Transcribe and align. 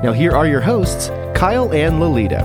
Now, 0.00 0.12
here 0.12 0.30
are 0.30 0.46
your 0.46 0.60
hosts, 0.60 1.08
Kyle 1.36 1.72
and 1.72 1.98
Lolita. 1.98 2.44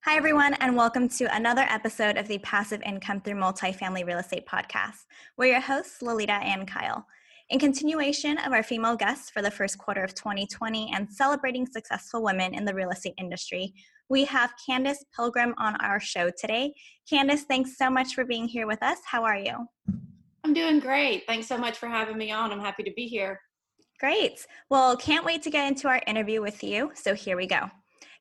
Hi, 0.00 0.16
everyone, 0.16 0.54
and 0.54 0.74
welcome 0.74 1.06
to 1.10 1.24
another 1.36 1.66
episode 1.68 2.16
of 2.16 2.26
the 2.26 2.38
Passive 2.38 2.80
Income 2.80 3.20
Through 3.20 3.34
Multifamily 3.34 4.06
Real 4.06 4.16
Estate 4.16 4.46
podcast. 4.46 5.04
We're 5.36 5.52
your 5.52 5.60
hosts, 5.60 6.00
Lolita 6.00 6.32
and 6.32 6.66
Kyle. 6.66 7.06
In 7.50 7.58
continuation 7.58 8.38
of 8.38 8.54
our 8.54 8.62
female 8.62 8.96
guests 8.96 9.28
for 9.28 9.42
the 9.42 9.50
first 9.50 9.76
quarter 9.76 10.02
of 10.02 10.14
2020 10.14 10.90
and 10.94 11.12
celebrating 11.12 11.66
successful 11.66 12.22
women 12.22 12.54
in 12.54 12.64
the 12.64 12.72
real 12.72 12.88
estate 12.88 13.12
industry, 13.18 13.74
we 14.08 14.24
have 14.24 14.54
Candace 14.66 15.04
Pilgrim 15.14 15.54
on 15.58 15.76
our 15.82 16.00
show 16.00 16.30
today. 16.30 16.72
Candace, 17.10 17.42
thanks 17.42 17.76
so 17.76 17.90
much 17.90 18.14
for 18.14 18.24
being 18.24 18.48
here 18.48 18.66
with 18.66 18.82
us. 18.82 19.00
How 19.04 19.22
are 19.24 19.36
you? 19.36 19.68
I'm 20.44 20.52
doing 20.52 20.78
great. 20.78 21.24
Thanks 21.26 21.46
so 21.46 21.56
much 21.56 21.78
for 21.78 21.88
having 21.88 22.18
me 22.18 22.30
on. 22.30 22.52
I'm 22.52 22.60
happy 22.60 22.82
to 22.82 22.92
be 22.94 23.06
here. 23.06 23.40
Great. 23.98 24.46
Well, 24.68 24.94
can't 24.94 25.24
wait 25.24 25.42
to 25.42 25.50
get 25.50 25.66
into 25.66 25.88
our 25.88 26.02
interview 26.06 26.42
with 26.42 26.62
you. 26.62 26.92
So 26.94 27.14
here 27.14 27.36
we 27.36 27.46
go. 27.46 27.70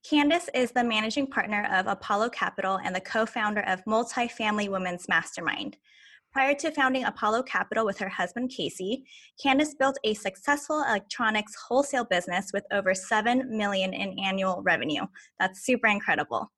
Candace 0.10 0.50
is 0.54 0.72
the 0.72 0.84
managing 0.84 1.28
partner 1.28 1.68
of 1.72 1.88
Apollo 1.88 2.30
Capital 2.30 2.80
and 2.84 2.96
the 2.96 3.02
co 3.02 3.26
founder 3.26 3.62
of 3.62 3.84
Multifamily 3.86 4.70
Women's 4.70 5.08
Mastermind. 5.10 5.76
Prior 6.32 6.56
to 6.56 6.72
founding 6.72 7.04
Apollo 7.04 7.44
Capital 7.44 7.86
with 7.86 8.00
her 8.00 8.10
husband 8.10 8.52
Casey, 8.56 9.04
Candace 9.42 9.76
built 9.76 9.98
a 10.06 10.14
successful 10.14 10.84
electronics 10.88 11.54
wholesale 11.68 12.06
business 12.06 12.52
with 12.54 12.64
over 12.72 12.96
7 12.96 13.56
million 13.56 13.94
in 13.94 14.18
annual 14.18 14.62
revenue. 14.64 15.04
That's 15.40 15.66
super 15.66 15.88
incredible. 15.88 16.52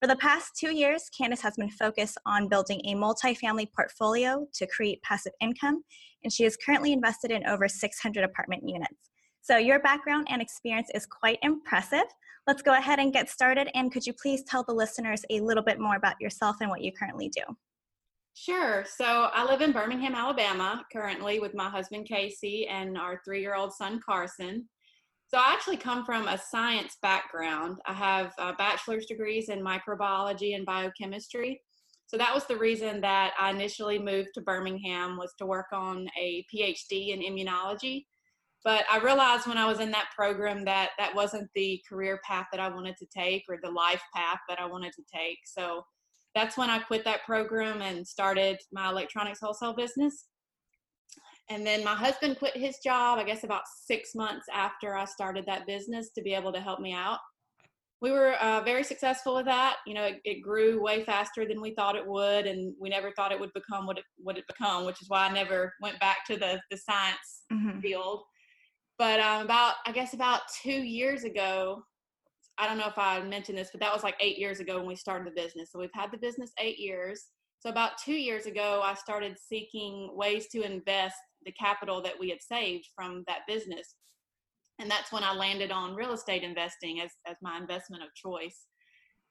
For 0.00 0.06
the 0.06 0.16
past 0.16 0.52
two 0.60 0.74
years, 0.74 1.08
Candace 1.16 1.40
has 1.40 1.56
been 1.56 1.70
focused 1.70 2.18
on 2.26 2.48
building 2.48 2.82
a 2.84 2.94
multifamily 2.94 3.68
portfolio 3.74 4.46
to 4.52 4.66
create 4.66 5.00
passive 5.02 5.32
income, 5.40 5.82
and 6.22 6.30
she 6.30 6.44
is 6.44 6.58
currently 6.58 6.92
invested 6.92 7.30
in 7.30 7.46
over 7.46 7.66
600 7.66 8.22
apartment 8.22 8.68
units. 8.68 9.10
So, 9.40 9.56
your 9.56 9.80
background 9.80 10.26
and 10.28 10.42
experience 10.42 10.90
is 10.94 11.06
quite 11.06 11.38
impressive. 11.42 12.04
Let's 12.46 12.60
go 12.60 12.74
ahead 12.74 12.98
and 12.98 13.10
get 13.10 13.30
started. 13.30 13.70
And 13.74 13.90
could 13.90 14.06
you 14.06 14.12
please 14.12 14.42
tell 14.42 14.64
the 14.64 14.74
listeners 14.74 15.24
a 15.30 15.40
little 15.40 15.62
bit 15.62 15.80
more 15.80 15.96
about 15.96 16.20
yourself 16.20 16.56
and 16.60 16.68
what 16.68 16.82
you 16.82 16.92
currently 16.92 17.30
do? 17.30 17.42
Sure. 18.34 18.84
So, 18.86 19.30
I 19.32 19.46
live 19.46 19.62
in 19.62 19.72
Birmingham, 19.72 20.14
Alabama, 20.14 20.84
currently 20.92 21.38
with 21.38 21.54
my 21.54 21.70
husband 21.70 22.06
Casey 22.06 22.66
and 22.66 22.98
our 22.98 23.22
three 23.24 23.40
year 23.40 23.54
old 23.54 23.72
son 23.72 24.00
Carson. 24.04 24.68
So 25.36 25.42
I 25.42 25.52
actually 25.52 25.76
come 25.76 26.02
from 26.02 26.28
a 26.28 26.38
science 26.38 26.96
background. 27.02 27.76
I 27.84 27.92
have 27.92 28.32
uh, 28.38 28.54
bachelor's 28.56 29.04
degrees 29.04 29.50
in 29.50 29.62
microbiology 29.62 30.56
and 30.56 30.64
biochemistry. 30.64 31.60
So 32.06 32.16
that 32.16 32.34
was 32.34 32.46
the 32.46 32.56
reason 32.56 33.02
that 33.02 33.34
I 33.38 33.50
initially 33.50 33.98
moved 33.98 34.30
to 34.32 34.40
Birmingham 34.40 35.18
was 35.18 35.34
to 35.36 35.44
work 35.44 35.66
on 35.74 36.08
a 36.18 36.42
PhD 36.50 37.08
in 37.08 37.20
immunology. 37.20 38.06
But 38.64 38.86
I 38.90 38.98
realized 38.98 39.46
when 39.46 39.58
I 39.58 39.66
was 39.66 39.78
in 39.78 39.90
that 39.90 40.08
program 40.16 40.64
that 40.64 40.92
that 40.96 41.14
wasn't 41.14 41.50
the 41.54 41.82
career 41.86 42.18
path 42.26 42.46
that 42.50 42.60
I 42.62 42.70
wanted 42.70 42.96
to 42.96 43.06
take 43.14 43.42
or 43.46 43.58
the 43.62 43.70
life 43.70 44.00
path 44.14 44.38
that 44.48 44.58
I 44.58 44.64
wanted 44.64 44.94
to 44.94 45.02
take. 45.14 45.40
So 45.44 45.84
that's 46.34 46.56
when 46.56 46.70
I 46.70 46.78
quit 46.78 47.04
that 47.04 47.26
program 47.26 47.82
and 47.82 48.08
started 48.08 48.56
my 48.72 48.88
electronics 48.88 49.40
wholesale 49.42 49.74
business. 49.74 50.28
And 51.48 51.64
then 51.66 51.84
my 51.84 51.94
husband 51.94 52.38
quit 52.38 52.56
his 52.56 52.78
job, 52.78 53.18
I 53.18 53.24
guess 53.24 53.44
about 53.44 53.62
six 53.86 54.14
months 54.14 54.46
after 54.52 54.96
I 54.96 55.04
started 55.04 55.44
that 55.46 55.66
business 55.66 56.10
to 56.14 56.22
be 56.22 56.34
able 56.34 56.52
to 56.52 56.60
help 56.60 56.80
me 56.80 56.92
out. 56.92 57.18
We 58.02 58.10
were 58.10 58.34
uh, 58.34 58.62
very 58.62 58.82
successful 58.84 59.36
with 59.36 59.46
that. 59.46 59.76
You 59.86 59.94
know, 59.94 60.04
it, 60.04 60.20
it, 60.24 60.42
grew 60.42 60.82
way 60.82 61.02
faster 61.04 61.46
than 61.46 61.62
we 61.62 61.74
thought 61.74 61.96
it 61.96 62.06
would, 62.06 62.46
and 62.46 62.74
we 62.78 62.90
never 62.90 63.10
thought 63.12 63.32
it 63.32 63.40
would 63.40 63.52
become 63.54 63.86
what 63.86 63.96
it 63.96 64.04
what 64.18 64.36
it 64.36 64.44
become, 64.46 64.84
which 64.84 65.00
is 65.00 65.08
why 65.08 65.26
I 65.26 65.32
never 65.32 65.72
went 65.80 65.98
back 65.98 66.18
to 66.26 66.36
the 66.36 66.60
the 66.70 66.76
science 66.76 67.44
mm-hmm. 67.50 67.80
field. 67.80 68.22
But 68.98 69.20
um, 69.20 69.42
about 69.46 69.76
I 69.86 69.92
guess 69.92 70.12
about 70.12 70.42
two 70.62 70.70
years 70.82 71.24
ago, 71.24 71.82
I 72.58 72.66
don't 72.66 72.78
know 72.78 72.88
if 72.88 72.98
I 72.98 73.22
mentioned 73.22 73.56
this, 73.56 73.70
but 73.72 73.80
that 73.80 73.94
was 73.94 74.02
like 74.02 74.16
eight 74.20 74.38
years 74.38 74.60
ago 74.60 74.76
when 74.78 74.86
we 74.86 74.96
started 74.96 75.26
the 75.26 75.40
business. 75.40 75.70
So 75.72 75.78
we've 75.78 75.88
had 75.94 76.10
the 76.12 76.18
business 76.18 76.52
eight 76.58 76.78
years. 76.78 77.26
So 77.58 77.70
about 77.70 77.98
two 78.04 78.14
years 78.14 78.46
ago, 78.46 78.80
I 78.84 78.94
started 78.94 79.36
seeking 79.38 80.10
ways 80.14 80.46
to 80.48 80.62
invest 80.62 81.16
the 81.44 81.52
capital 81.52 82.02
that 82.02 82.18
we 82.18 82.28
had 82.28 82.42
saved 82.42 82.88
from 82.94 83.24
that 83.26 83.40
business. 83.48 83.94
And 84.78 84.90
that's 84.90 85.10
when 85.10 85.24
I 85.24 85.34
landed 85.34 85.70
on 85.70 85.94
real 85.94 86.12
estate 86.12 86.42
investing 86.42 87.00
as, 87.00 87.10
as 87.26 87.36
my 87.40 87.56
investment 87.56 88.02
of 88.02 88.14
choice. 88.14 88.66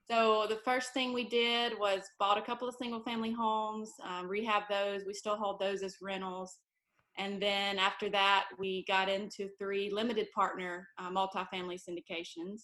So 0.09 0.45
the 0.47 0.59
first 0.63 0.93
thing 0.93 1.13
we 1.13 1.27
did 1.27 1.73
was 1.79 2.01
bought 2.19 2.37
a 2.37 2.41
couple 2.41 2.67
of 2.67 2.75
single 2.75 3.01
family 3.01 3.31
homes, 3.31 3.91
um, 4.03 4.27
rehab 4.27 4.63
those. 4.69 5.01
We 5.05 5.13
still 5.13 5.35
hold 5.35 5.59
those 5.59 5.81
as 5.81 5.95
rentals. 6.01 6.57
And 7.17 7.41
then 7.41 7.79
after 7.79 8.09
that, 8.09 8.45
we 8.59 8.85
got 8.87 9.09
into 9.09 9.49
three 9.57 9.89
limited 9.91 10.27
partner 10.35 10.87
uh, 10.99 11.09
multifamily 11.09 11.79
syndications. 11.79 12.63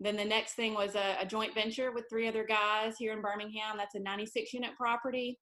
Then 0.00 0.16
the 0.16 0.24
next 0.24 0.54
thing 0.54 0.74
was 0.74 0.94
a, 0.94 1.16
a, 1.20 1.26
joint 1.26 1.54
venture 1.54 1.92
with 1.92 2.04
three 2.10 2.26
other 2.26 2.44
guys 2.44 2.94
here 2.98 3.12
in 3.12 3.22
Birmingham. 3.22 3.76
That's 3.76 3.94
a 3.94 4.00
96 4.00 4.52
unit 4.52 4.72
property. 4.76 5.38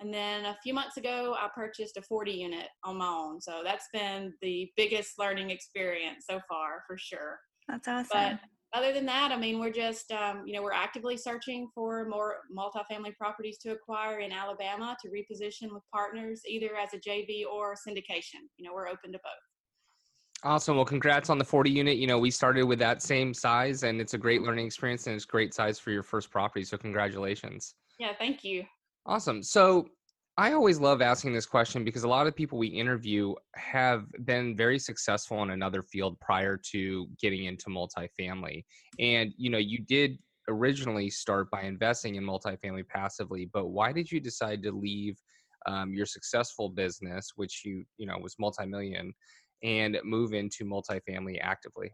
And 0.00 0.12
then 0.12 0.44
a 0.44 0.56
few 0.62 0.74
months 0.74 0.96
ago, 0.96 1.34
I 1.38 1.48
purchased 1.54 1.96
a 1.96 2.02
40 2.02 2.32
unit 2.32 2.66
on 2.82 2.98
my 2.98 3.06
own. 3.06 3.40
So 3.40 3.62
that's 3.64 3.88
been 3.92 4.34
the 4.42 4.70
biggest 4.76 5.18
learning 5.18 5.50
experience 5.50 6.24
so 6.28 6.40
far, 6.48 6.82
for 6.86 6.98
sure. 6.98 7.38
That's 7.68 7.88
awesome. 7.88 8.08
But 8.12 8.38
other 8.74 8.92
than 8.92 9.06
that, 9.06 9.30
I 9.30 9.38
mean, 9.38 9.60
we're 9.60 9.72
just, 9.72 10.10
um, 10.10 10.42
you 10.44 10.52
know, 10.52 10.62
we're 10.62 10.72
actively 10.72 11.16
searching 11.16 11.68
for 11.74 12.06
more 12.08 12.38
multifamily 12.56 13.16
properties 13.16 13.58
to 13.58 13.70
acquire 13.70 14.18
in 14.18 14.32
Alabama 14.32 14.96
to 15.02 15.08
reposition 15.08 15.72
with 15.72 15.82
partners, 15.92 16.42
either 16.48 16.76
as 16.76 16.92
a 16.92 16.98
JV 16.98 17.44
or 17.50 17.74
syndication. 17.74 18.42
You 18.56 18.66
know, 18.66 18.74
we're 18.74 18.88
open 18.88 19.12
to 19.12 19.18
both. 19.22 19.53
Awesome. 20.44 20.76
Well, 20.76 20.84
congrats 20.84 21.30
on 21.30 21.38
the 21.38 21.44
40 21.44 21.70
unit. 21.70 21.96
You 21.96 22.06
know, 22.06 22.18
we 22.18 22.30
started 22.30 22.64
with 22.64 22.78
that 22.78 23.02
same 23.02 23.32
size 23.32 23.82
and 23.82 23.98
it's 23.98 24.12
a 24.12 24.18
great 24.18 24.42
learning 24.42 24.66
experience 24.66 25.06
and 25.06 25.16
it's 25.16 25.24
great 25.24 25.54
size 25.54 25.78
for 25.78 25.90
your 25.90 26.02
first 26.02 26.30
property. 26.30 26.64
So, 26.64 26.76
congratulations. 26.76 27.74
Yeah, 27.98 28.12
thank 28.18 28.44
you. 28.44 28.64
Awesome. 29.06 29.42
So 29.42 29.88
I 30.36 30.52
always 30.52 30.80
love 30.80 31.00
asking 31.00 31.32
this 31.32 31.46
question 31.46 31.84
because 31.84 32.02
a 32.02 32.08
lot 32.08 32.26
of 32.26 32.34
people 32.34 32.58
we 32.58 32.66
interview 32.66 33.34
have 33.54 34.04
been 34.24 34.56
very 34.56 34.78
successful 34.78 35.42
in 35.42 35.50
another 35.50 35.82
field 35.82 36.18
prior 36.20 36.58
to 36.72 37.08
getting 37.20 37.44
into 37.44 37.66
multifamily. 37.66 38.64
And 38.98 39.32
you 39.38 39.48
know, 39.48 39.58
you 39.58 39.78
did 39.78 40.18
originally 40.48 41.08
start 41.08 41.50
by 41.50 41.62
investing 41.62 42.16
in 42.16 42.24
multifamily 42.24 42.86
passively, 42.88 43.48
but 43.52 43.68
why 43.68 43.92
did 43.92 44.10
you 44.10 44.20
decide 44.20 44.62
to 44.64 44.72
leave 44.72 45.16
um, 45.66 45.94
your 45.94 46.06
successful 46.06 46.68
business, 46.68 47.32
which 47.36 47.62
you 47.64 47.84
you 47.96 48.06
know 48.06 48.18
was 48.18 48.34
multi-million, 48.38 49.14
and 49.64 49.98
move 50.04 50.34
into 50.34 50.64
multifamily 50.64 51.38
actively? 51.40 51.90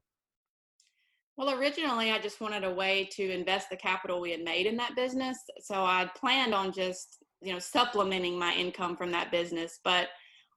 Well, 1.37 1.59
originally, 1.59 2.11
I 2.11 2.19
just 2.19 2.43
wanted 2.43 2.65
a 2.65 2.75
way 2.75 3.09
to 3.13 3.31
invest 3.33 3.71
the 3.71 3.77
capital 3.77 4.21
we 4.21 4.33
had 4.33 4.43
made 4.43 4.67
in 4.67 4.77
that 4.77 4.97
business. 4.97 5.39
So 5.63 5.77
I 5.77 6.11
planned 6.15 6.53
on 6.53 6.73
just, 6.73 7.17
you 7.41 7.53
know, 7.53 7.59
supplementing 7.59 8.39
my 8.39 8.53
income 8.53 8.97
from 8.97 9.11
that 9.13 9.31
business. 9.31 9.79
But 9.83 10.09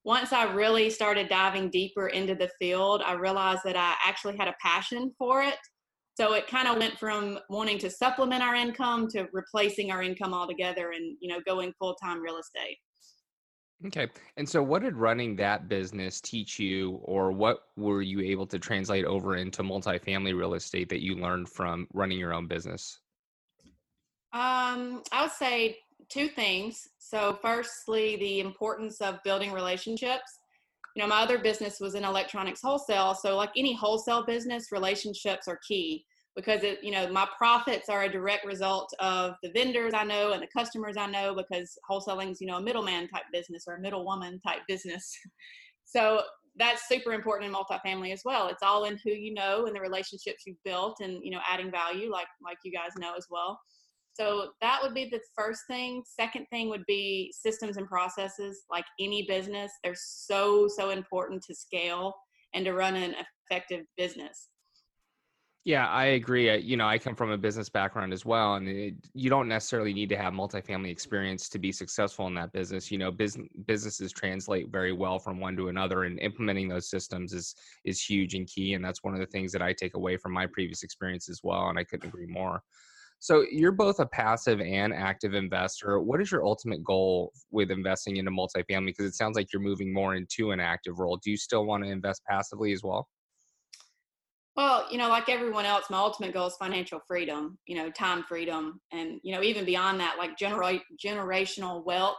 once 0.04 0.33
I 0.33 0.51
really 0.51 0.89
started 0.89 1.30
diving 1.30 1.69
deeper 1.69 2.07
into 2.07 2.36
the 2.36 2.50
field, 2.60 3.01
I 3.06 3.13
realized 3.13 3.62
that 3.63 3.77
I 3.77 3.94
actually 4.06 4.36
had 4.36 4.50
a 4.50 4.56
passion 4.62 5.13
for 5.18 5.42
it. 5.42 5.56
So 6.16 6.33
it 6.33 6.48
kind 6.48 6.68
of 6.68 6.77
went 6.77 7.00
from 7.00 7.39
wanting 7.50 7.80
to 7.80 7.89
supplement 7.89 8.44
our 8.44 8.56
income 8.56 9.07
to 9.12 9.27
replacing 9.31 9.89
our 9.89 10.04
income 10.04 10.33
altogether 10.33 10.92
and, 10.92 11.16
you 11.21 11.30
know, 11.30 11.39
going 11.45 11.74
full 11.80 11.95
time 11.95 12.21
real 12.21 12.38
estate. 12.38 12.77
Okay. 13.85 14.07
And 14.38 14.47
so, 14.47 14.63
what 14.63 14.81
did 14.81 14.95
running 14.95 15.35
that 15.38 15.68
business 15.68 16.21
teach 16.21 16.59
you, 16.59 17.01
or 17.03 17.31
what 17.31 17.68
were 17.75 18.01
you 18.01 18.21
able 18.21 18.47
to 18.47 18.59
translate 18.59 19.06
over 19.06 19.35
into 19.35 19.62
multifamily 19.62 20.38
real 20.38 20.53
estate 20.53 20.89
that 20.89 21.03
you 21.03 21.15
learned 21.15 21.50
from 21.50 21.88
running 21.94 22.18
your 22.18 22.33
own 22.33 22.47
business? 22.47 23.00
Um, 24.31 25.03
I 25.12 25.24
would 25.24 25.31
say 25.31 25.77
two 26.09 26.30
things. 26.30 26.88
So, 26.97 27.38
firstly, 27.41 28.15
the 28.18 28.39
importance 28.39 29.01
of 29.01 29.21
building 29.24 29.51
relationships. 29.51 30.39
You 30.95 31.01
know, 31.01 31.09
my 31.09 31.21
other 31.21 31.39
business 31.39 31.80
was 31.80 31.95
in 31.95 32.06
electronics 32.06 32.62
wholesale. 32.62 33.15
So, 33.15 33.35
like 33.35 33.51
any 33.57 33.75
wholesale 33.75 34.24
business, 34.25 34.71
relationships 34.71 35.47
are 35.47 35.59
key 35.68 36.06
because 36.35 36.63
it 36.63 36.80
you 36.83 36.91
know 36.91 37.07
my 37.12 37.27
profits 37.38 37.89
are 37.89 38.03
a 38.03 38.12
direct 38.12 38.45
result 38.45 38.91
of 39.00 39.33
the 39.44 39.51
vendors 39.51 39.94
i 39.94 40.03
know 40.03 40.31
and 40.31 40.41
the 40.41 40.47
customers 40.47 40.97
i 40.97 41.06
know 41.06 41.35
because 41.35 41.77
wholesaling's 41.88 42.41
you 42.41 42.47
know 42.47 42.57
a 42.57 42.62
middleman 42.62 43.07
type 43.07 43.24
business 43.31 43.65
or 43.68 43.75
a 43.75 43.81
middlewoman 43.81 44.39
type 44.41 44.62
business 44.68 45.15
so 45.85 46.21
that's 46.56 46.88
super 46.88 47.13
important 47.13 47.50
in 47.50 47.56
multifamily 47.56 48.13
as 48.13 48.21
well. 48.24 48.47
It's 48.47 48.63
all 48.63 48.85
in 48.85 49.00
who 49.03 49.12
you 49.12 49.33
know 49.33 49.65
and 49.65 49.75
the 49.75 49.81
relationships 49.81 50.44
you've 50.45 50.63
built 50.63 50.97
and, 51.01 51.19
you 51.24 51.31
know, 51.31 51.39
adding 51.50 51.71
value 51.71 52.12
like, 52.12 52.27
like 52.44 52.57
you 52.63 52.71
guys 52.71 52.91
know 52.97 53.13
as 53.18 53.25
well. 53.30 53.59
So 54.13 54.50
that 54.62 54.80
would 54.83 54.94
be 54.94 55.09
the 55.09 55.19
first 55.35 55.62
thing. 55.68 56.03
Second 56.06 56.45
thing 56.51 56.69
would 56.69 56.85
be 56.88 57.33
systems 57.35 57.77
and 57.77 57.88
processes. 57.88 58.65
Like 58.69 58.85
any 59.00 59.25
business, 59.27 59.71
they're 59.83 59.95
so, 59.97 60.68
so 60.68 60.91
important 60.91 61.41
to 61.47 61.56
scale 61.56 62.13
and 62.53 62.63
to 62.65 62.74
run 62.74 62.95
an 62.95 63.15
effective 63.50 63.85
business. 63.97 64.50
Yeah, 65.65 65.88
I 65.88 66.06
agree. 66.07 66.50
Uh, 66.50 66.56
you 66.57 66.75
know, 66.75 66.86
I 66.88 66.98
come 67.00 67.15
from 67.15 67.31
a 67.31 67.38
business 67.38 67.69
background 67.69 68.12
as 68.12 68.25
well, 68.25 68.56
and 68.56 68.68
it, 68.68 68.95
you 69.13 69.30
don't 69.30 69.48
necessarily 69.48 69.94
need 69.94 70.10
to 70.10 70.18
have 70.18 70.33
multifamily 70.33 70.89
experience 70.89 71.48
to 71.50 71.57
be 71.60 71.71
successful 71.71 72.27
in 72.27 72.33
that 72.33 72.51
business. 72.51 72.92
You 72.92 72.98
know, 72.98 73.12
business 73.12 73.48
businesses 73.65 74.12
translate 74.12 74.69
very 74.71 74.92
well 74.92 75.19
from 75.19 75.39
one 75.39 75.56
to 75.56 75.69
another, 75.69 76.04
and 76.04 76.19
implementing 76.19 76.68
those 76.68 76.89
systems 76.89 77.31
is 77.31 77.56
is 77.86 78.01
huge 78.04 78.33
and 78.36 78.45
key. 78.45 78.74
And 78.74 78.83
that's 78.83 79.04
one 79.04 79.13
of 79.13 79.21
the 79.21 79.25
things 79.25 79.54
that 79.54 79.62
I 79.62 79.71
take 79.71 79.94
away 79.95 80.18
from 80.18 80.33
my 80.33 80.48
previous 80.48 80.83
experience 80.83 81.30
as 81.30 81.39
well. 81.44 81.69
And 81.69 81.80
I 81.80 81.86
couldn't 81.86 82.09
agree 82.09 82.27
more. 82.27 82.62
So 83.19 83.45
you're 83.51 83.74
both 83.74 84.00
a 84.00 84.06
passive 84.07 84.62
and 84.62 84.94
active 84.94 85.33
investor. 85.33 86.00
What 86.01 86.21
is 86.21 86.31
your 86.31 86.45
ultimate 86.45 86.83
goal 86.83 87.33
with 87.51 87.71
investing 87.71 88.18
into 88.18 88.31
multifamily? 88.31 88.88
Because 88.88 89.06
it 89.07 89.16
sounds 89.16 89.36
like 89.38 89.54
you're 89.54 89.62
moving 89.62 89.94
more 89.94 90.16
into 90.16 90.51
an 90.51 90.62
active 90.62 91.00
role. 91.00 91.18
Do 91.18 91.31
you 91.31 91.38
still 91.38 91.66
want 91.66 91.83
to 91.86 91.89
invest 91.92 92.24
passively 92.30 92.74
as 92.74 92.83
well? 92.83 93.09
Well, 94.56 94.86
you 94.92 95.00
know, 95.00 95.10
like 95.10 95.30
everyone 95.30 95.66
else, 95.66 95.86
my 95.90 95.98
ultimate 95.98 96.34
goal 96.34 96.48
is 96.48 96.56
financial 96.60 97.00
freedom, 97.08 97.58
you 97.66 97.76
know, 97.76 97.90
time 97.90 98.24
freedom, 98.30 98.80
and, 98.92 99.20
you 99.24 99.34
know, 99.34 99.42
even 99.42 99.66
beyond 99.66 100.00
that, 100.00 100.18
like 100.20 100.38
genera- 100.38 100.80
generational 101.04 101.84
wealth. 101.84 102.18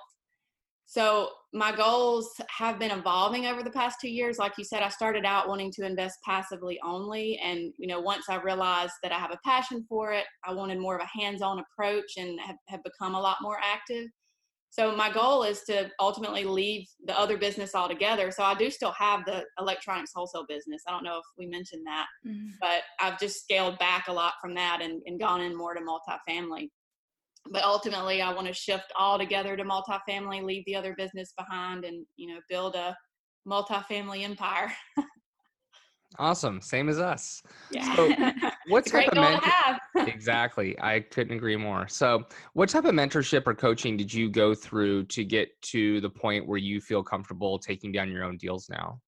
So 0.87 1.31
my 1.53 1.75
goals 1.75 2.31
have 2.51 2.79
been 2.79 2.91
evolving 2.91 3.47
over 3.47 3.63
the 3.63 3.71
past 3.71 3.99
two 4.01 4.11
years. 4.11 4.39
Like 4.39 4.53
you 4.59 4.65
said, 4.65 4.83
I 4.83 4.89
started 4.91 5.25
out 5.25 5.49
wanting 5.49 5.73
to 5.73 5.87
invest 5.87 6.19
passively 6.25 6.79
only. 6.85 7.39
And, 7.43 7.73
you 7.79 7.87
know, 7.89 8.01
once 8.01 8.27
I 8.29 8.37
realized 8.37 8.93
that 9.03 9.13
I 9.13 9.19
have 9.19 9.33
a 9.33 9.39
passion 9.45 9.85
for 9.89 10.13
it, 10.13 10.25
I 10.45 10.53
wanted 10.53 10.79
more 10.79 10.97
of 10.97 11.03
a 11.03 11.21
hands 11.21 11.43
on 11.43 11.61
approach 11.61 12.13
and 12.17 12.39
have, 12.41 12.57
have 12.69 12.81
become 12.85 13.15
a 13.15 13.21
lot 13.21 13.39
more 13.41 13.59
active. 13.63 14.07
So 14.75 14.97
my 14.97 15.09
goal 15.09 15.45
is 15.45 15.63
to 15.69 15.89
ultimately 16.01 16.43
leave 16.43 16.89
the 17.07 17.17
other 17.17 17.39
business 17.39 17.77
altogether. 17.77 18.33
So 18.33 18.43
I 18.43 18.57
do 18.57 18.73
still 18.73 18.91
have 18.99 19.25
the 19.25 19.45
electronics 19.61 20.11
wholesale 20.13 20.47
business. 20.49 20.83
I 20.89 20.91
don't 20.91 21.05
know 21.05 21.19
if 21.19 21.25
we 21.39 21.47
mentioned 21.47 21.87
that, 21.87 22.07
mm-hmm. 22.27 22.49
but 22.61 22.83
I've 22.99 23.21
just 23.21 23.41
scaled 23.41 23.79
back 23.79 24.09
a 24.09 24.13
lot 24.13 24.33
from 24.43 24.53
that 24.55 24.81
and, 24.83 25.01
and 25.07 25.21
gone 25.21 25.43
in 25.43 25.57
more 25.57 25.75
to 25.75 25.81
multifamily. 25.81 26.71
But 27.53 27.63
ultimately, 27.63 28.21
I 28.21 28.35
want 28.35 28.49
to 28.49 28.53
shift 28.53 28.93
all 28.99 29.17
together 29.17 29.57
to 29.57 29.63
multifamily, 29.63 30.43
leave 30.43 30.65
the 30.67 30.75
other 30.75 30.97
business 30.99 31.33
behind, 31.39 31.85
and 31.85 32.05
you 32.17 32.35
know, 32.35 32.41
build 32.49 32.75
a 32.75 32.97
multifamily 33.49 34.25
empire. 34.25 34.73
Awesome. 36.19 36.61
Same 36.61 36.89
as 36.89 36.99
us. 36.99 37.43
Yeah. 37.71 37.95
So 37.97 38.15
what 38.69 38.87
type 38.87 39.09
of 39.09 39.15
mentor- 39.15 39.79
exactly. 40.07 40.77
I 40.81 41.01
couldn't 41.01 41.37
agree 41.37 41.57
more. 41.57 41.89
So 41.89 42.25
what 42.53 42.69
type 42.69 42.85
of 42.85 42.95
mentorship 42.95 43.43
or 43.47 43.55
coaching 43.55 43.97
did 43.97 44.13
you 44.13 44.29
go 44.29 44.55
through 44.55 45.05
to 45.07 45.25
get 45.25 45.61
to 45.63 46.01
the 46.01 46.11
point 46.11 46.47
where 46.47 46.59
you 46.59 46.81
feel 46.81 47.03
comfortable 47.03 47.59
taking 47.59 47.93
down 47.93 48.11
your 48.11 48.25
own 48.25 48.37
deals 48.37 48.69
now? 48.69 49.01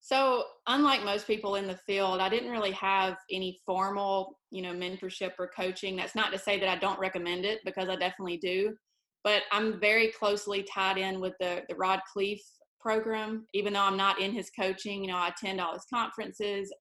So 0.00 0.44
unlike 0.66 1.04
most 1.04 1.26
people 1.26 1.56
in 1.56 1.66
the 1.66 1.76
field, 1.76 2.20
I 2.20 2.28
didn't 2.28 2.50
really 2.50 2.72
have 2.72 3.16
any 3.30 3.60
formal, 3.66 4.38
you 4.50 4.62
know, 4.62 4.72
mentorship 4.72 5.32
or 5.38 5.50
coaching. 5.54 5.94
That's 5.94 6.14
not 6.14 6.32
to 6.32 6.38
say 6.38 6.58
that 6.58 6.68
I 6.68 6.76
don't 6.76 6.98
recommend 6.98 7.44
it 7.44 7.60
because 7.64 7.88
I 7.88 7.96
definitely 7.96 8.38
do. 8.38 8.74
But 9.22 9.42
I'm 9.52 9.78
very 9.78 10.08
closely 10.08 10.62
tied 10.62 10.96
in 10.96 11.20
with 11.20 11.34
the, 11.38 11.62
the 11.68 11.74
Rod 11.74 12.00
Khleif 12.16 12.40
program, 12.80 13.46
even 13.54 13.72
though 13.72 13.80
I'm 13.80 13.96
not 13.96 14.20
in 14.20 14.32
his 14.32 14.50
coaching. 14.50 15.02
You 15.02 15.10
know, 15.10 15.16
I 15.16 15.28
attend 15.28 15.60
all 15.60 15.74
his 15.74 15.86
conferences. 15.92 16.72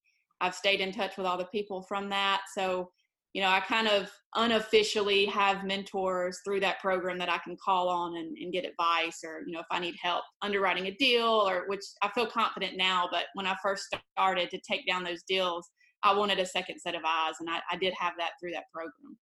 I've 0.41 0.55
stayed 0.55 0.81
in 0.81 0.91
touch 0.91 1.17
with 1.17 1.25
all 1.25 1.37
the 1.37 1.45
people 1.45 1.81
from 1.81 2.09
that. 2.09 2.43
So, 2.55 2.89
you 3.33 3.41
know, 3.41 3.49
I 3.49 3.59
kind 3.59 3.87
of 3.87 4.09
unofficially 4.35 5.25
have 5.27 5.65
mentors 5.65 6.39
through 6.43 6.61
that 6.61 6.79
program 6.79 7.17
that 7.19 7.29
I 7.29 7.37
can 7.39 7.57
call 7.63 7.89
on 7.89 8.15
and, 8.17 8.35
and 8.37 8.53
get 8.53 8.65
advice 8.65 9.21
or, 9.23 9.41
you 9.45 9.53
know, 9.53 9.59
if 9.59 9.67
I 9.71 9.79
need 9.79 9.95
help 10.01 10.23
underwriting 10.41 10.87
a 10.87 10.95
deal 10.95 11.27
or 11.27 11.65
which 11.67 11.83
I 12.01 12.09
feel 12.09 12.25
confident 12.25 12.77
now. 12.77 13.07
But 13.11 13.25
when 13.33 13.45
I 13.45 13.55
first 13.61 13.95
started 14.17 14.49
to 14.51 14.59
take 14.59 14.87
down 14.87 15.03
those 15.03 15.23
deals, 15.23 15.69
I 16.03 16.15
wanted 16.15 16.39
a 16.39 16.45
second 16.45 16.79
set 16.79 16.95
of 16.95 17.01
eyes. 17.05 17.35
And 17.39 17.49
I, 17.49 17.59
I 17.71 17.77
did 17.77 17.93
have 17.99 18.13
that 18.17 18.31
through 18.39 18.51
that 18.51 18.71
program. 18.73 19.17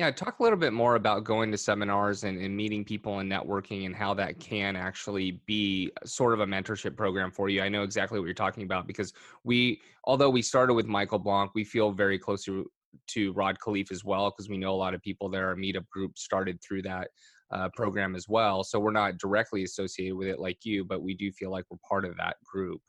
Yeah, 0.00 0.10
talk 0.10 0.38
a 0.38 0.42
little 0.42 0.58
bit 0.58 0.72
more 0.72 0.94
about 0.94 1.24
going 1.24 1.50
to 1.50 1.58
seminars 1.58 2.24
and, 2.24 2.40
and, 2.40 2.56
meeting 2.56 2.86
people 2.86 3.18
and 3.18 3.30
networking 3.30 3.84
and 3.84 3.94
how 3.94 4.14
that 4.14 4.40
can 4.40 4.74
actually 4.74 5.42
be 5.44 5.92
sort 6.06 6.32
of 6.32 6.40
a 6.40 6.46
mentorship 6.46 6.96
program 6.96 7.30
for 7.30 7.50
you. 7.50 7.60
I 7.60 7.68
know 7.68 7.82
exactly 7.82 8.18
what 8.18 8.24
you're 8.24 8.32
talking 8.32 8.62
about 8.62 8.86
because 8.86 9.12
we, 9.44 9.82
although 10.04 10.30
we 10.30 10.40
started 10.40 10.72
with 10.72 10.86
Michael 10.86 11.18
Blank, 11.18 11.50
we 11.54 11.64
feel 11.64 11.92
very 11.92 12.18
close 12.18 12.44
to, 12.44 12.64
to 13.08 13.34
Rod 13.34 13.58
Khleif 13.58 13.92
as 13.92 14.02
well 14.02 14.30
because 14.30 14.48
we 14.48 14.56
know 14.56 14.72
a 14.72 14.74
lot 14.74 14.94
of 14.94 15.02
people 15.02 15.28
there. 15.28 15.48
Our 15.48 15.54
meetup 15.54 15.86
group 15.90 16.16
started 16.16 16.58
through 16.66 16.80
that 16.84 17.08
uh, 17.50 17.68
program 17.74 18.16
as 18.16 18.26
well. 18.26 18.64
So 18.64 18.80
we're 18.80 18.92
not 18.92 19.18
directly 19.18 19.64
associated 19.64 20.16
with 20.16 20.28
it 20.28 20.40
like 20.40 20.60
you, 20.64 20.82
but 20.82 21.02
we 21.02 21.12
do 21.12 21.30
feel 21.30 21.50
like 21.50 21.66
we're 21.68 21.76
part 21.86 22.06
of 22.06 22.16
that 22.16 22.36
group. 22.50 22.80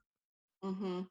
Mm-hmm. 0.64 1.02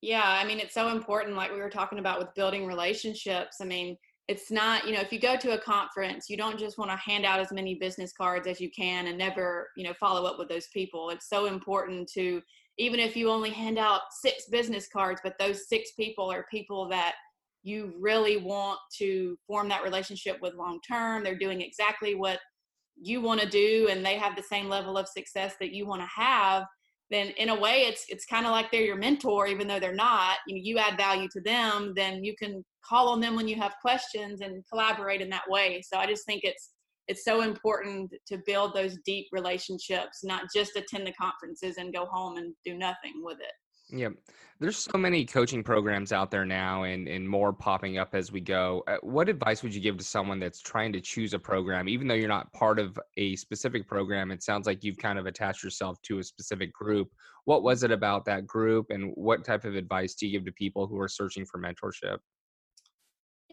Yeah, 0.00 0.24
I 0.24 0.46
mean, 0.46 0.58
it's 0.58 0.72
so 0.72 0.88
important, 0.88 1.36
like 1.36 1.52
we 1.52 1.60
were 1.60 1.68
talking 1.68 1.98
about 1.98 2.18
with 2.18 2.34
building 2.34 2.66
relationships. 2.66 3.58
I 3.60 3.66
mean, 3.66 3.98
it's 4.28 4.50
not 4.50 4.86
you 4.86 4.92
know 4.92 5.00
if 5.00 5.12
you 5.12 5.18
go 5.18 5.36
to 5.36 5.52
a 5.52 5.58
conference 5.58 6.30
you 6.30 6.36
don't 6.36 6.58
just 6.58 6.78
want 6.78 6.90
to 6.90 6.96
hand 6.96 7.26
out 7.26 7.40
as 7.40 7.52
many 7.52 7.74
business 7.74 8.12
cards 8.12 8.46
as 8.46 8.60
you 8.60 8.70
can 8.70 9.06
and 9.06 9.18
never 9.18 9.68
you 9.76 9.84
know 9.84 9.94
follow 9.94 10.24
up 10.24 10.38
with 10.38 10.48
those 10.48 10.68
people. 10.72 11.10
It's 11.10 11.28
so 11.28 11.46
important 11.46 12.10
to 12.14 12.40
even 12.78 12.98
if 12.98 13.16
you 13.16 13.30
only 13.30 13.50
hand 13.50 13.78
out 13.78 14.00
six 14.22 14.46
business 14.50 14.88
cards 14.88 15.20
but 15.22 15.38
those 15.38 15.68
six 15.68 15.92
people 15.92 16.30
are 16.30 16.46
people 16.50 16.88
that 16.88 17.14
you 17.62 17.94
really 17.98 18.36
want 18.36 18.78
to 18.98 19.36
form 19.46 19.68
that 19.68 19.84
relationship 19.84 20.38
with 20.40 20.54
long 20.54 20.80
term 20.86 21.22
they're 21.22 21.38
doing 21.38 21.60
exactly 21.60 22.14
what 22.14 22.38
you 23.00 23.20
want 23.20 23.40
to 23.40 23.48
do 23.48 23.88
and 23.90 24.04
they 24.04 24.16
have 24.16 24.36
the 24.36 24.42
same 24.42 24.68
level 24.68 24.96
of 24.96 25.08
success 25.08 25.54
that 25.60 25.72
you 25.72 25.86
want 25.86 26.00
to 26.00 26.08
have 26.14 26.64
then 27.10 27.28
in 27.36 27.50
a 27.50 27.60
way 27.60 27.82
it's 27.82 28.06
it's 28.08 28.24
kind 28.24 28.46
of 28.46 28.52
like 28.52 28.70
they're 28.70 28.82
your 28.82 28.96
mentor 28.96 29.46
even 29.46 29.68
though 29.68 29.80
they're 29.80 29.94
not. 29.94 30.38
You 30.46 30.56
know 30.56 30.62
you 30.64 30.78
add 30.78 30.96
value 30.96 31.28
to 31.32 31.40
them 31.40 31.92
then 31.94 32.24
you 32.24 32.34
can 32.36 32.64
call 32.88 33.08
on 33.08 33.20
them 33.20 33.34
when 33.34 33.48
you 33.48 33.56
have 33.56 33.74
questions 33.80 34.40
and 34.40 34.64
collaborate 34.70 35.20
in 35.20 35.30
that 35.30 35.48
way 35.48 35.82
so 35.84 35.98
i 35.98 36.06
just 36.06 36.24
think 36.26 36.42
it's 36.44 36.70
it's 37.06 37.24
so 37.24 37.42
important 37.42 38.10
to 38.26 38.38
build 38.46 38.74
those 38.74 38.96
deep 39.04 39.26
relationships 39.32 40.24
not 40.24 40.44
just 40.54 40.76
attend 40.76 41.06
the 41.06 41.12
conferences 41.12 41.76
and 41.78 41.94
go 41.94 42.06
home 42.06 42.36
and 42.36 42.54
do 42.64 42.74
nothing 42.76 43.14
with 43.22 43.38
it 43.40 43.52
yeah, 43.90 44.08
there's 44.60 44.78
so 44.78 44.96
many 44.96 45.24
coaching 45.26 45.62
programs 45.62 46.10
out 46.10 46.30
there 46.30 46.46
now, 46.46 46.84
and 46.84 47.06
and 47.06 47.28
more 47.28 47.52
popping 47.52 47.98
up 47.98 48.14
as 48.14 48.32
we 48.32 48.40
go. 48.40 48.82
Uh, 48.86 48.96
what 49.02 49.28
advice 49.28 49.62
would 49.62 49.74
you 49.74 49.80
give 49.80 49.98
to 49.98 50.04
someone 50.04 50.40
that's 50.40 50.60
trying 50.60 50.92
to 50.94 51.00
choose 51.00 51.34
a 51.34 51.38
program, 51.38 51.88
even 51.88 52.08
though 52.08 52.14
you're 52.14 52.28
not 52.28 52.52
part 52.52 52.78
of 52.78 52.98
a 53.18 53.36
specific 53.36 53.86
program? 53.86 54.30
It 54.30 54.42
sounds 54.42 54.66
like 54.66 54.82
you've 54.82 54.98
kind 54.98 55.18
of 55.18 55.26
attached 55.26 55.62
yourself 55.62 56.00
to 56.02 56.18
a 56.18 56.24
specific 56.24 56.72
group. 56.72 57.10
What 57.44 57.62
was 57.62 57.82
it 57.82 57.90
about 57.90 58.24
that 58.24 58.46
group, 58.46 58.86
and 58.90 59.12
what 59.16 59.44
type 59.44 59.64
of 59.64 59.74
advice 59.74 60.14
do 60.14 60.26
you 60.26 60.32
give 60.32 60.46
to 60.46 60.52
people 60.52 60.86
who 60.86 60.98
are 60.98 61.08
searching 61.08 61.44
for 61.44 61.60
mentorship? 61.60 62.18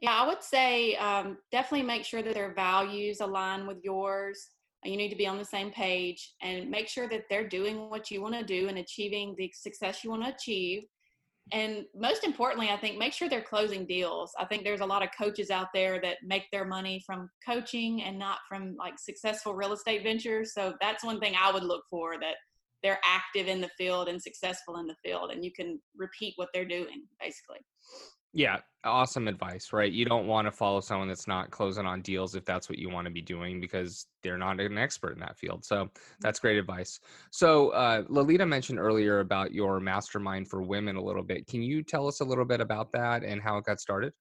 Yeah, 0.02 0.14
I 0.14 0.28
would 0.28 0.44
say 0.44 0.96
um, 0.96 1.38
definitely 1.52 1.86
make 1.86 2.04
sure 2.04 2.22
that 2.24 2.34
their 2.34 2.54
values 2.54 3.22
align 3.22 3.68
with 3.68 3.78
yours 3.84 4.50
you 4.84 4.98
need 4.98 5.10
to 5.10 5.16
be 5.16 5.28
on 5.28 5.38
the 5.38 5.46
same 5.46 5.72
page 5.72 6.34
and 6.42 6.70
make 6.70 6.88
sure 6.88 7.08
that 7.08 7.26
they're 7.30 7.48
doing 7.48 7.90
what 7.90 8.10
you 8.10 8.22
want 8.22 8.36
to 8.36 8.44
do 8.44 8.68
and 8.68 8.80
achieving 8.80 9.36
the 9.38 9.52
success 9.56 10.04
you 10.04 10.10
want 10.10 10.24
to 10.24 10.34
achieve 10.34 10.84
and 11.52 11.86
most 11.96 12.24
importantly 12.24 12.70
i 12.70 12.78
think 12.78 12.98
make 12.98 13.14
sure 13.14 13.28
they're 13.28 13.42
closing 13.42 13.86
deals. 13.86 14.32
I 14.40 14.46
think 14.46 14.64
there's 14.64 14.82
a 14.82 14.86
lot 14.86 15.04
of 15.04 15.10
coaches 15.18 15.50
out 15.50 15.68
there 15.74 16.00
that 16.02 16.18
make 16.24 16.46
their 16.52 16.66
money 16.66 17.04
from 17.06 17.30
coaching 17.46 18.04
and 18.04 18.18
not 18.18 18.40
from 18.48 18.76
like 18.78 18.98
successful 18.98 19.54
real 19.54 19.74
estate 19.74 20.04
ventures 20.04 20.54
so 20.54 20.74
that's 20.82 21.04
one 21.04 21.20
thing 21.20 21.34
i 21.40 21.52
would 21.52 21.64
look 21.64 21.84
for 21.90 22.20
that 22.20 22.36
they're 22.84 23.00
active 23.06 23.48
in 23.48 23.62
the 23.62 23.70
field 23.78 24.08
and 24.08 24.22
successful 24.22 24.78
in 24.78 24.88
the 24.88 24.96
field 25.04 25.32
and 25.32 25.46
you 25.46 25.52
can 25.52 25.80
repeat 25.96 26.34
what 26.38 26.50
they're 26.54 26.66
doing 26.66 27.04
basically 27.20 27.60
yeah, 28.34 28.60
awesome 28.84 29.28
advice, 29.28 29.74
right? 29.74 29.92
You 29.92 30.06
don't 30.06 30.26
want 30.26 30.48
to 30.48 30.52
follow 30.52 30.80
someone 30.80 31.08
that's 31.08 31.28
not 31.28 31.52
closing 31.52 31.86
on 31.86 32.02
deals 32.02 32.36
if 32.36 32.46
that's 32.46 32.70
what 32.70 32.80
you 32.80 32.90
want 32.90 33.06
to 33.06 33.12
be 33.12 33.22
doing 33.22 33.60
because 33.60 34.08
they're 34.24 34.38
not 34.38 34.60
an 34.60 34.78
expert 34.78 35.14
in 35.14 35.20
that 35.20 35.38
field. 35.38 35.66
So 35.66 35.90
that's 36.22 36.40
great 36.40 36.58
advice. 36.58 37.00
So, 37.32 37.70
uh, 37.70 38.04
Lolita 38.08 38.46
mentioned 38.46 38.80
earlier 38.80 39.20
about 39.20 39.54
your 39.54 39.80
mastermind 39.80 40.48
for 40.48 40.62
women 40.62 40.96
a 40.96 41.04
little 41.04 41.24
bit. 41.24 41.48
Can 41.48 41.62
you 41.62 41.84
tell 41.84 42.08
us 42.08 42.22
a 42.22 42.26
little 42.26 42.46
bit 42.46 42.62
about 42.62 42.92
that 42.94 43.24
and 43.24 43.42
how 43.42 43.58
it 43.58 43.66
got 43.66 43.82
started? 43.82 44.14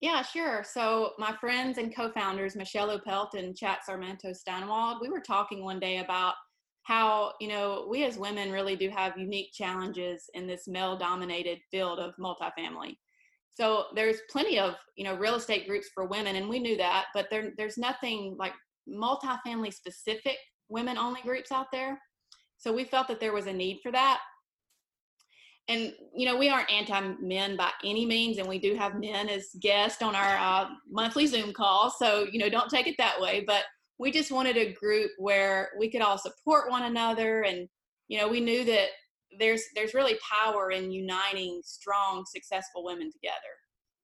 Yeah, 0.00 0.22
sure. 0.22 0.62
So, 0.62 1.12
my 1.18 1.34
friends 1.40 1.78
and 1.78 1.94
co 1.94 2.12
founders, 2.12 2.54
Michelle 2.54 2.96
Opelt 2.96 3.34
and 3.34 3.56
Chat 3.56 3.80
Sarmento 3.88 4.32
Steinwald, 4.32 5.00
we 5.00 5.08
were 5.08 5.20
talking 5.20 5.64
one 5.64 5.80
day 5.80 5.98
about 5.98 6.34
how 6.86 7.32
you 7.40 7.48
know 7.48 7.86
we 7.90 8.04
as 8.04 8.16
women 8.18 8.52
really 8.52 8.76
do 8.76 8.88
have 8.90 9.18
unique 9.18 9.52
challenges 9.52 10.30
in 10.34 10.46
this 10.46 10.68
male 10.68 10.96
dominated 10.96 11.58
field 11.70 11.98
of 11.98 12.14
multifamily 12.16 12.96
so 13.54 13.86
there's 13.94 14.18
plenty 14.30 14.58
of 14.58 14.74
you 14.96 15.04
know 15.04 15.16
real 15.16 15.34
estate 15.36 15.66
groups 15.68 15.88
for 15.94 16.06
women 16.06 16.36
and 16.36 16.48
we 16.48 16.58
knew 16.58 16.76
that 16.76 17.06
but 17.14 17.26
there, 17.30 17.52
there's 17.56 17.78
nothing 17.78 18.36
like 18.38 18.52
multifamily 18.88 19.72
specific 19.72 20.36
women 20.68 20.98
only 20.98 21.22
groups 21.22 21.52
out 21.52 21.66
there 21.72 21.98
So 22.58 22.72
we 22.72 22.84
felt 22.84 23.08
that 23.08 23.20
there 23.20 23.32
was 23.32 23.46
a 23.46 23.52
need 23.52 23.80
for 23.82 23.92
that. 23.92 24.20
And, 25.68 25.92
you 26.14 26.26
know, 26.26 26.36
we 26.36 26.48
aren't 26.48 26.70
anti 26.70 27.14
men 27.20 27.56
by 27.56 27.70
any 27.84 28.06
means, 28.06 28.38
and 28.38 28.48
we 28.48 28.58
do 28.58 28.76
have 28.76 29.00
men 29.00 29.28
as 29.28 29.48
guests 29.60 30.00
on 30.00 30.14
our 30.14 30.36
uh, 30.36 30.68
monthly 30.88 31.26
Zoom 31.26 31.52
call. 31.52 31.90
So, 31.90 32.26
you 32.30 32.38
know, 32.38 32.48
don't 32.48 32.70
take 32.70 32.86
it 32.86 32.94
that 32.98 33.20
way. 33.20 33.42
But 33.46 33.64
we 33.98 34.10
just 34.12 34.30
wanted 34.30 34.56
a 34.56 34.72
group 34.72 35.10
where 35.18 35.70
we 35.78 35.90
could 35.90 36.02
all 36.02 36.18
support 36.18 36.70
one 36.70 36.84
another. 36.84 37.42
And, 37.42 37.68
you 38.08 38.18
know, 38.18 38.28
we 38.28 38.40
knew 38.40 38.64
that 38.64 38.88
there's 39.38 39.62
there's 39.74 39.94
really 39.94 40.18
power 40.30 40.70
in 40.70 40.90
uniting 40.90 41.60
strong, 41.64 42.24
successful 42.26 42.84
women 42.84 43.10
together. 43.10 43.36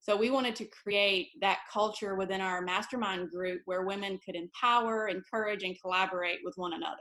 So 0.01 0.17
we 0.17 0.29
wanted 0.29 0.55
to 0.57 0.65
create 0.65 1.29
that 1.39 1.59
culture 1.71 2.15
within 2.15 2.41
our 2.41 2.61
mastermind 2.61 3.29
group 3.29 3.61
where 3.65 3.85
women 3.85 4.19
could 4.25 4.35
empower, 4.35 5.07
encourage, 5.07 5.63
and 5.63 5.79
collaborate 5.81 6.39
with 6.43 6.55
one 6.57 6.73
another. 6.73 6.97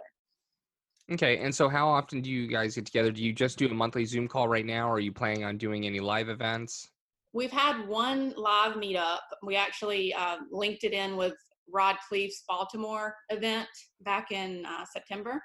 Okay, 1.11 1.38
and 1.38 1.52
so 1.52 1.68
how 1.68 1.88
often 1.88 2.20
do 2.20 2.30
you 2.30 2.46
guys 2.46 2.76
get 2.76 2.87
together? 2.87 3.11
Do 3.11 3.22
you 3.22 3.32
just 3.32 3.58
do 3.58 3.66
a 3.66 3.75
monthly 3.75 4.04
Zoom 4.04 4.28
call 4.28 4.46
right 4.46 4.64
now, 4.64 4.88
or 4.88 4.94
are 4.94 5.00
you 5.00 5.12
planning 5.12 5.42
on 5.42 5.58
doing 5.58 5.84
any 5.84 5.99
live 5.99 6.28
events? 6.28 6.88
We've 7.32 7.50
had 7.50 7.88
one 7.88 8.34
live 8.37 8.75
meetup. 8.75 9.18
We 9.42 9.56
actually 9.56 10.14
uh, 10.14 10.37
linked 10.52 10.84
it 10.84 10.92
in 10.92 11.16
with 11.16 11.34
Rod 11.71 11.97
Khleif's 12.11 12.45
Baltimore 12.49 13.14
event 13.31 13.69
back 14.00 14.33
in 14.33 14.64
uh, 14.66 14.85
September. 14.92 15.42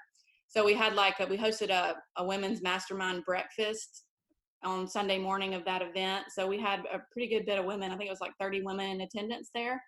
So 0.48 0.64
we 0.64 0.74
had 0.74 0.94
like 0.94 1.20
a, 1.20 1.26
we 1.26 1.36
hosted 1.36 1.70
a, 1.70 1.96
a 2.16 2.24
women's 2.24 2.62
mastermind 2.62 3.24
breakfast 3.24 4.04
on 4.64 4.88
Sunday 4.88 5.18
morning 5.18 5.54
of 5.54 5.64
that 5.64 5.82
event. 5.82 6.26
So 6.30 6.46
we 6.46 6.58
had 6.58 6.80
a 6.92 7.00
pretty 7.12 7.28
good 7.28 7.46
bit 7.46 7.58
of 7.58 7.64
women. 7.64 7.92
I 7.92 7.96
think 7.96 8.08
it 8.08 8.12
was 8.12 8.20
like 8.20 8.32
30 8.40 8.62
women 8.62 8.90
in 8.90 9.00
attendance 9.02 9.50
there. 9.54 9.80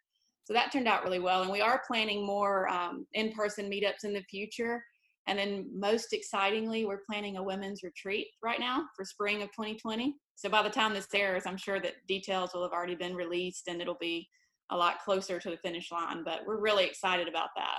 So 0.45 0.55
that 0.55 0.73
turned 0.73 0.89
out 0.89 1.05
really 1.05 1.19
well. 1.19 1.43
And 1.43 1.51
we 1.51 1.61
are 1.61 1.83
planning 1.87 2.27
more 2.27 2.69
um, 2.69 3.07
in 3.15 3.33
person 3.33 3.71
meetups 3.71 4.05
in 4.05 4.13
the 4.13 4.23
future. 4.23 4.83
And 5.27 5.39
then, 5.39 5.71
most 5.73 6.13
excitingly, 6.13 6.85
we're 6.85 7.03
planning 7.09 7.37
a 7.37 7.43
women's 7.43 7.83
retreat 7.83 8.27
right 8.43 8.59
now 8.59 8.87
for 8.97 9.05
spring 9.05 9.43
of 9.43 9.49
2020. 9.51 10.17
So 10.35 10.49
by 10.49 10.63
the 10.63 10.71
time 10.71 10.95
this 10.95 11.07
airs, 11.15 11.45
I'm 11.47 11.59
sure 11.59 11.79
that 11.81 12.07
details 12.09 12.51
will 12.53 12.63
have 12.63 12.73
already 12.73 12.95
been 12.95 13.15
released 13.15 13.69
and 13.69 13.81
it'll 13.81 13.99
be 14.01 14.29
a 14.71 14.77
lot 14.77 15.01
closer 15.01 15.39
to 15.39 15.51
the 15.51 15.57
finish 15.57 15.91
line. 15.91 16.23
But 16.25 16.41
we're 16.47 16.61
really 16.61 16.85
excited 16.85 17.29
about 17.29 17.51
that. 17.57 17.79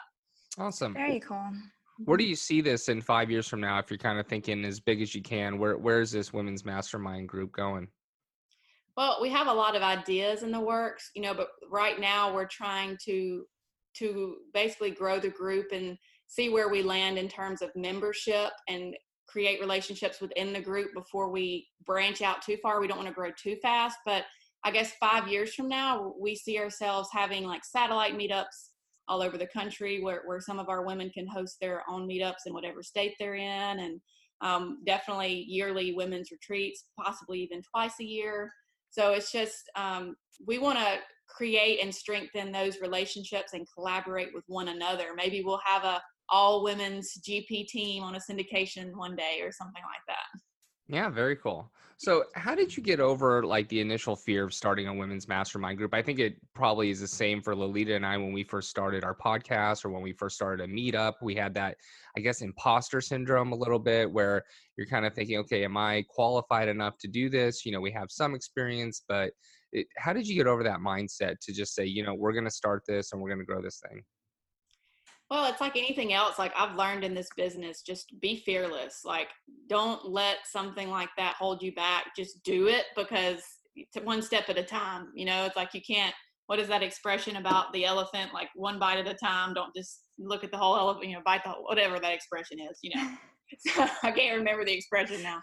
Awesome. 0.58 0.94
Very 0.94 1.20
cool. 1.20 1.52
Where 2.06 2.18
do 2.18 2.24
mm-hmm. 2.24 2.30
you 2.30 2.36
see 2.36 2.62
this 2.62 2.90
in 2.90 3.02
five 3.02 3.30
years 3.30 3.48
from 3.48 3.62
now? 3.62 3.80
If 3.80 3.90
you're 3.90 3.98
kind 3.98 4.20
of 4.20 4.28
thinking 4.28 4.66
as 4.66 4.80
big 4.80 5.02
as 5.02 5.14
you 5.14 5.22
can, 5.22 5.58
where 5.58 5.78
where 5.78 6.02
is 6.02 6.12
this 6.12 6.34
women's 6.34 6.66
mastermind 6.66 7.30
group 7.30 7.52
going? 7.52 7.88
Well, 8.98 9.20
we 9.22 9.30
have 9.30 9.48
a 9.48 9.54
lot 9.54 9.76
of 9.76 9.82
ideas 9.82 10.44
in 10.44 10.52
the 10.52 10.60
works, 10.60 11.12
you 11.16 11.22
know, 11.22 11.34
but 11.34 11.50
right 11.70 12.00
now 12.00 12.34
we're 12.34 12.48
trying 12.48 12.98
to 13.06 13.46
to 13.98 14.38
basically 14.54 14.92
grow 14.92 15.20
the 15.20 15.30
group 15.30 15.68
and 15.72 15.98
see 16.28 16.50
where 16.50 16.70
we 16.70 16.82
land 16.82 17.18
in 17.18 17.28
terms 17.28 17.62
of 17.62 17.76
membership 17.76 18.52
and 18.70 18.96
create 19.28 19.60
relationships 19.60 20.22
within 20.22 20.54
the 20.54 20.62
group 20.62 20.94
before 20.94 21.30
we 21.30 21.68
branch 21.86 22.22
out 22.22 22.42
too 22.42 22.58
far. 22.62 22.80
We 22.80 22.88
don't 22.88 22.98
want 22.98 23.10
to 23.10 23.14
grow 23.14 23.32
too 23.32 23.56
fast, 23.62 23.98
but 24.06 24.24
I 24.64 24.72
guess 24.72 24.92
five 25.00 25.28
years 25.28 25.54
from 25.54 25.68
now, 25.68 26.14
we 26.20 26.36
see 26.36 26.60
ourselves 26.60 27.10
having 27.12 27.46
like 27.46 27.66
satellite 27.66 28.18
meetups 28.18 28.70
all 29.08 29.22
over 29.22 29.38
the 29.38 29.48
country 29.48 30.02
where, 30.02 30.22
where 30.26 30.40
some 30.40 30.60
of 30.60 30.70
our 30.70 30.86
women 30.86 31.10
can 31.10 31.28
host 31.28 31.58
their 31.60 31.84
own 31.90 32.08
meetups 32.08 32.46
in 32.46 32.54
whatever 32.54 32.84
state 32.84 33.16
they're 33.20 33.36
in 33.36 33.80
and 33.80 34.00
um, 34.42 34.80
definitely 34.86 35.46
yearly 35.48 35.94
women's 35.94 36.32
retreats 36.32 36.86
possibly 37.00 37.40
even 37.42 37.62
twice 37.62 38.00
a 38.00 38.06
year. 38.06 38.52
So 38.90 39.12
it's 39.12 39.32
just 39.32 39.70
um, 39.76 40.16
we 40.46 40.60
want 40.60 40.78
to 40.80 40.98
create 41.28 41.80
and 41.82 41.94
strengthen 41.94 42.52
those 42.52 42.82
relationships 42.82 43.54
and 43.54 43.68
collaborate 43.74 44.30
with 44.34 44.44
one 44.48 44.68
another. 44.68 45.10
Maybe 45.16 45.42
we'll 45.44 45.62
have 45.66 45.84
a 45.84 46.02
all 46.32 46.64
women's 46.64 47.20
gp 47.28 47.68
team 47.68 48.04
on 48.04 48.16
a 48.16 48.20
syndication 48.20 48.96
one 48.96 49.18
day 49.18 49.40
or 49.42 49.52
something 49.52 49.84
like 49.84 50.06
that 50.08 50.40
yeah, 50.92 51.10
very 51.10 51.38
cool. 51.38 51.72
So, 51.96 52.26
how 52.34 52.54
did 52.54 52.76
you 52.76 52.84
get 52.84 53.00
over 53.00 53.46
like 53.46 53.70
the 53.70 53.80
initial 53.80 54.16
fear 54.16 54.44
of 54.44 54.54
starting 54.54 54.88
a 54.88 54.94
women's 54.94 55.28
mastermind 55.28 55.78
group? 55.78 55.94
I 55.94 56.02
think 56.02 56.20
it 56.20 56.36
probably 56.54 56.90
is 56.90 57.00
the 57.00 57.08
same 57.08 57.42
for 57.42 57.56
Lolita 57.56 57.96
and 57.96 58.06
I 58.06 58.18
when 58.18 58.34
we 58.34 58.44
first 58.44 58.70
started 58.70 59.04
our 59.06 59.16
podcast 59.16 59.86
or 59.86 59.90
when 59.90 60.02
we 60.02 60.12
first 60.12 60.36
started 60.36 60.68
a 60.68 60.68
meetup. 60.68 61.14
We 61.22 61.36
had 61.36 61.54
that, 61.54 61.78
I 62.18 62.20
guess, 62.20 62.42
imposter 62.42 63.00
syndrome 63.00 63.54
a 63.54 63.56
little 63.56 63.80
bit 63.80 64.12
where 64.12 64.44
you're 64.78 64.88
kind 64.88 65.06
of 65.06 65.14
thinking, 65.14 65.38
okay, 65.38 65.64
am 65.64 65.78
I 65.78 66.04
qualified 66.10 66.68
enough 66.68 66.98
to 67.02 67.08
do 67.08 67.30
this? 67.30 67.66
You 67.66 67.72
know, 67.72 67.80
we 67.82 67.92
have 67.92 68.08
some 68.10 68.36
experience, 68.36 69.04
but 69.08 69.32
it, 69.72 69.88
how 69.98 70.12
did 70.12 70.28
you 70.28 70.36
get 70.36 70.48
over 70.48 70.64
that 70.64 70.80
mindset 70.80 71.36
to 71.44 71.54
just 71.54 71.74
say, 71.74 71.86
you 71.86 72.04
know, 72.04 72.16
we're 72.16 72.34
going 72.34 72.46
to 72.46 72.52
start 72.52 72.84
this 72.86 73.14
and 73.14 73.22
we're 73.22 73.30
going 73.30 73.40
to 73.40 73.46
grow 73.46 73.62
this 73.62 73.80
thing? 73.88 74.04
Well, 75.32 75.50
it's 75.50 75.62
like 75.62 75.78
anything 75.78 76.12
else. 76.12 76.38
Like 76.38 76.52
I've 76.58 76.76
learned 76.76 77.06
in 77.06 77.14
this 77.14 77.30
business, 77.38 77.82
just 77.82 78.20
be 78.20 78.44
fearless. 78.46 79.04
Like 79.06 79.30
don't 79.70 80.06
let 80.06 80.40
something 80.44 80.90
like 80.90 81.08
that 81.18 81.36
hold 81.40 81.64
you 81.64 81.74
back. 81.74 82.08
Just 82.18 82.44
do 82.44 82.68
it 82.68 82.88
because 82.98 83.42
it's 83.78 83.96
one 84.06 84.22
step 84.22 84.50
at 84.50 84.58
a 84.58 84.64
time. 84.64 85.08
You 85.16 85.24
know, 85.26 85.46
it's 85.46 85.56
like 85.56 85.74
you 85.74 85.80
can't. 85.82 86.14
What 86.48 86.60
is 86.60 86.68
that 86.68 86.84
expression 86.84 87.38
about 87.38 87.72
the 87.72 87.86
elephant? 87.86 88.34
Like 88.34 88.50
one 88.56 88.78
bite 88.78 88.98
at 88.98 89.08
a 89.08 89.14
time. 89.14 89.54
Don't 89.54 89.74
just 89.74 90.04
look 90.20 90.44
at 90.44 90.52
the 90.52 90.58
whole 90.58 90.76
elephant. 90.76 91.08
You 91.08 91.16
know, 91.16 91.22
bite 91.24 91.46
the 91.46 91.52
whole, 91.52 91.64
whatever 91.64 91.98
that 91.98 92.14
expression 92.14 92.60
is. 92.60 92.78
You 92.84 92.92
know, 92.94 93.12
I 94.04 94.12
can't 94.12 94.38
remember 94.38 94.66
the 94.66 94.74
expression 94.74 95.24
now. 95.24 95.40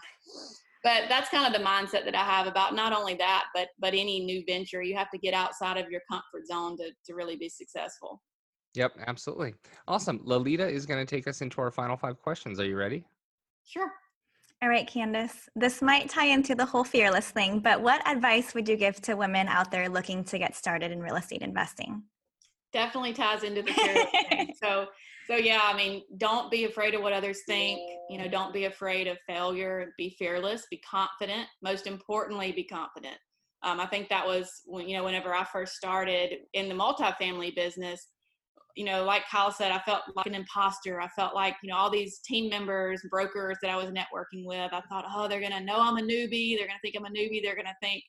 But 0.83 1.05
that's 1.09 1.29
kind 1.29 1.47
of 1.47 1.59
the 1.59 1.67
mindset 1.67 2.05
that 2.05 2.15
I 2.15 2.23
have 2.23 2.45
about 2.45 2.75
not 2.75 2.93
only 2.93 3.15
that, 3.15 3.45
but 3.55 3.69
but 3.79 3.95
any 3.95 4.19
new 4.19 4.43
venture. 4.47 4.83
You 4.83 4.95
have 4.97 5.09
to 5.09 5.17
get 5.17 5.33
outside 5.33 5.77
of 5.77 5.89
your 5.89 6.01
comfort 6.07 6.45
zone 6.45 6.77
to 6.77 6.91
to 7.07 7.15
really 7.15 7.37
be 7.37 7.49
successful. 7.49 8.21
Yep, 8.75 8.97
absolutely. 9.07 9.55
Awesome. 9.87 10.21
Lolita 10.23 10.67
is 10.67 10.85
going 10.85 11.03
to 11.03 11.15
take 11.15 11.27
us 11.27 11.41
into 11.41 11.61
our 11.61 11.71
final 11.71 11.97
five 11.97 12.21
questions. 12.21 12.59
Are 12.59 12.65
you 12.65 12.77
ready? 12.77 13.03
Sure. 13.65 13.91
All 14.61 14.69
right, 14.69 14.87
Candace. 14.87 15.47
This 15.55 15.81
might 15.81 16.09
tie 16.09 16.25
into 16.25 16.53
the 16.53 16.65
whole 16.65 16.83
fearless 16.83 17.29
thing, 17.29 17.59
but 17.59 17.81
what 17.81 18.05
advice 18.05 18.53
would 18.53 18.67
you 18.67 18.75
give 18.75 19.01
to 19.03 19.15
women 19.15 19.47
out 19.47 19.71
there 19.71 19.87
looking 19.87 20.23
to 20.25 20.37
get 20.37 20.55
started 20.55 20.91
in 20.91 21.01
real 21.01 21.15
estate 21.15 21.41
investing? 21.41 22.03
Definitely 22.73 23.13
ties 23.13 23.43
into 23.43 23.61
the 23.61 23.71
fearless 23.73 24.05
thing. 24.29 24.53
So, 24.61 24.87
so 25.27 25.35
yeah, 25.37 25.61
I 25.63 25.75
mean, 25.77 26.03
don't 26.17 26.51
be 26.51 26.65
afraid 26.65 26.93
of 26.93 27.01
what 27.01 27.13
others 27.13 27.39
think. 27.47 27.79
You 28.09 28.17
know, 28.17 28.27
don't 28.27 28.53
be 28.53 28.65
afraid 28.65 29.07
of 29.07 29.17
failure. 29.25 29.93
Be 29.97 30.15
fearless. 30.19 30.67
Be 30.69 30.77
confident. 30.77 31.47
Most 31.61 31.87
importantly, 31.87 32.51
be 32.51 32.65
confident. 32.65 33.15
Um, 33.63 33.79
I 33.79 33.85
think 33.85 34.09
that 34.09 34.25
was 34.25 34.49
when 34.65 34.89
you 34.89 34.97
know, 34.97 35.03
whenever 35.03 35.33
I 35.33 35.45
first 35.45 35.75
started 35.75 36.39
in 36.53 36.67
the 36.67 36.75
multifamily 36.75 37.55
business, 37.55 38.07
you 38.75 38.85
know, 38.85 39.03
like 39.03 39.23
Kyle 39.29 39.51
said, 39.51 39.71
I 39.71 39.79
felt 39.79 40.03
like 40.15 40.25
an 40.25 40.35
imposter. 40.35 41.01
I 41.01 41.07
felt 41.09 41.35
like, 41.35 41.55
you 41.63 41.69
know, 41.69 41.77
all 41.77 41.89
these 41.89 42.19
team 42.19 42.49
members, 42.49 43.01
brokers 43.09 43.57
that 43.61 43.71
I 43.71 43.75
was 43.75 43.89
networking 43.89 44.45
with, 44.45 44.71
I 44.71 44.81
thought, 44.89 45.05
oh, 45.13 45.27
they're 45.27 45.39
going 45.39 45.51
to 45.51 45.59
know 45.59 45.79
I'm 45.79 45.97
a 45.97 46.01
newbie. 46.01 46.57
They're 46.57 46.67
going 46.67 46.77
to 46.77 46.81
think 46.81 46.95
I'm 46.97 47.05
a 47.05 47.09
newbie. 47.09 47.41
They're 47.43 47.55
going 47.55 47.65
to 47.65 47.75
think 47.81 48.03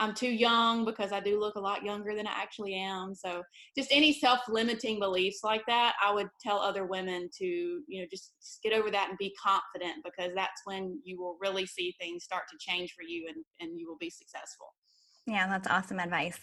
I'm 0.00 0.12
too 0.12 0.30
young 0.30 0.84
because 0.84 1.12
I 1.12 1.20
do 1.20 1.38
look 1.38 1.54
a 1.54 1.60
lot 1.60 1.84
younger 1.84 2.14
than 2.14 2.26
I 2.26 2.32
actually 2.32 2.74
am. 2.74 3.14
So 3.14 3.42
just 3.76 3.90
any 3.92 4.12
self-limiting 4.12 4.98
beliefs 4.98 5.40
like 5.44 5.62
that, 5.68 5.94
I 6.04 6.12
would 6.12 6.28
tell 6.40 6.58
other 6.58 6.84
women 6.84 7.28
to, 7.38 7.44
you 7.44 8.00
know, 8.00 8.06
just, 8.10 8.32
just 8.40 8.62
get 8.62 8.72
over 8.72 8.90
that 8.90 9.08
and 9.08 9.18
be 9.18 9.32
confident 9.42 10.04
because 10.04 10.32
that's 10.34 10.62
when 10.64 11.00
you 11.04 11.20
will 11.20 11.38
really 11.40 11.64
see 11.64 11.94
things 12.00 12.24
start 12.24 12.42
to 12.50 12.58
change 12.58 12.92
for 12.92 13.02
you 13.02 13.26
and, 13.28 13.44
and 13.60 13.78
you 13.78 13.88
will 13.88 13.98
be 13.98 14.10
successful. 14.10 14.66
Yeah, 15.26 15.46
that's 15.48 15.68
awesome 15.68 16.00
advice. 16.00 16.40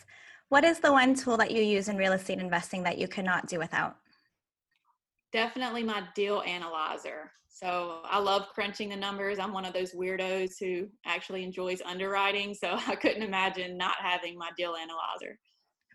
What 0.52 0.66
is 0.66 0.80
the 0.80 0.92
one 0.92 1.16
tool 1.16 1.38
that 1.38 1.52
you 1.52 1.62
use 1.64 1.88
in 1.88 1.96
real 1.96 2.12
estate 2.12 2.40
investing 2.40 2.84
that 2.84 2.98
you 2.98 3.08
cannot 3.08 3.48
do 3.48 3.58
without? 3.58 3.96
Definitely 5.32 5.82
my 5.82 6.04
deal 6.14 6.44
analyzer. 6.46 7.32
So 7.48 8.02
I 8.04 8.20
love 8.20 8.48
crunching 8.54 8.90
the 8.90 8.98
numbers. 8.98 9.40
I'm 9.40 9.54
one 9.54 9.64
of 9.64 9.74
those 9.74 9.94
weirdos 9.94 10.60
who 10.60 10.90
actually 11.06 11.46
enjoys 11.46 11.82
underwriting. 11.82 12.54
So 12.54 12.78
I 12.88 12.96
couldn't 12.96 13.24
imagine 13.24 13.78
not 13.78 13.96
having 14.02 14.38
my 14.38 14.50
deal 14.58 14.76
analyzer. 14.76 15.40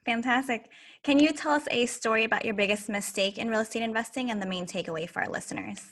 Fantastic. 0.07 0.71
Can 1.03 1.19
you 1.19 1.35
tell 1.35 1.53
us 1.53 1.69
a 1.71 1.85
story 1.85 2.25
about 2.25 2.47
your 2.47 2.55
biggest 2.55 2.89
mistake 2.89 3.37
in 3.37 3.51
real 3.51 3.61
estate 3.61 3.83
investing 3.83 4.31
and 4.31 4.41
the 4.41 4.47
main 4.47 4.65
takeaway 4.65 5.07
for 5.07 5.21
our 5.23 5.29
listeners? 5.29 5.85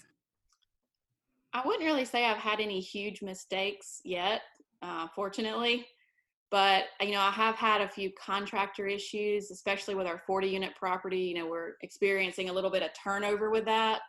I 1.52 1.61
wouldn't 1.66 1.85
really 1.85 2.06
say 2.06 2.25
I've 2.25 2.38
had 2.38 2.61
any 2.61 2.80
huge 2.80 3.21
mistakes 3.21 4.00
yet, 4.04 4.40
uh, 4.80 5.09
fortunately 5.14 5.87
but 6.54 6.84
you 7.00 7.11
know 7.11 7.18
i 7.18 7.32
have 7.32 7.56
had 7.56 7.80
a 7.80 7.88
few 7.88 8.12
contractor 8.12 8.87
issues 8.87 9.50
especially 9.50 9.96
with 9.96 10.06
our 10.06 10.23
40 10.25 10.46
unit 10.46 10.70
property 10.78 11.18
you 11.18 11.34
know 11.34 11.49
we're 11.49 11.73
experiencing 11.82 12.49
a 12.49 12.52
little 12.52 12.70
bit 12.70 12.84
of 12.84 12.90
turnover 13.02 13.50
with 13.50 13.64
that. 13.64 14.00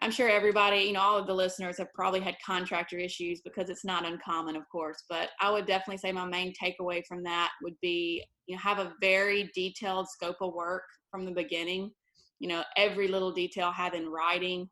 I'm 0.00 0.12
sure 0.12 0.28
everybody 0.28 0.82
you 0.82 0.92
know 0.92 1.00
all 1.00 1.18
of 1.18 1.26
the 1.26 1.34
listeners 1.34 1.78
have 1.78 1.92
probably 1.92 2.20
had 2.20 2.36
contractor 2.46 2.96
issues 2.96 3.40
because 3.40 3.70
it's 3.70 3.84
not 3.84 4.06
uncommon 4.06 4.54
of 4.54 4.68
course 4.70 5.02
but 5.08 5.30
i 5.40 5.50
would 5.50 5.66
definitely 5.66 5.98
say 5.98 6.12
my 6.12 6.26
main 6.26 6.52
takeaway 6.52 7.02
from 7.08 7.24
that 7.24 7.50
would 7.62 7.74
be 7.82 8.22
you 8.46 8.54
know 8.54 8.60
have 8.60 8.78
a 8.78 8.92
very 9.00 9.50
detailed 9.52 10.08
scope 10.08 10.36
of 10.40 10.54
work 10.54 10.84
from 11.10 11.24
the 11.24 11.32
beginning. 11.32 11.90
You 12.38 12.50
know 12.50 12.62
every 12.76 13.08
little 13.08 13.32
detail 13.32 13.72
have 13.72 13.94
in 13.94 14.08
writing 14.08 14.68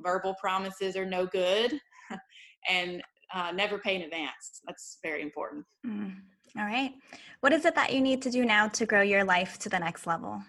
verbal 0.00 0.36
promises 0.40 0.94
are 0.94 1.06
no 1.06 1.26
good 1.26 1.80
and 2.68 3.02
uh, 3.34 3.52
never 3.52 3.78
pay 3.78 3.96
in 3.96 4.02
advance. 4.02 4.60
That's 4.66 4.98
very 5.02 5.22
important. 5.22 5.64
Mm. 5.86 6.14
All 6.56 6.64
right. 6.64 6.92
What 7.40 7.52
is 7.52 7.64
it 7.64 7.74
that 7.74 7.92
you 7.92 8.00
need 8.00 8.22
to 8.22 8.30
do 8.30 8.44
now 8.44 8.68
to 8.68 8.86
grow 8.86 9.02
your 9.02 9.24
life 9.24 9.58
to 9.60 9.68
the 9.68 9.78
next 9.78 10.06
level? 10.06 10.42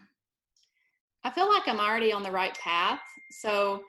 I 1.24 1.30
feel 1.32 1.50
like 1.50 1.68
I'm 1.68 1.80
already 1.80 2.14
on 2.14 2.24
the 2.24 2.32
right 2.32 2.58
path. 2.58 3.02
So, 3.32 3.82